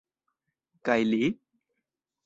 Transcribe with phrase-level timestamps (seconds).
[0.89, 1.23] Kaj li?